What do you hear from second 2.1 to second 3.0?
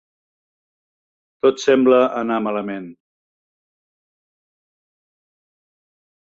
anar malament.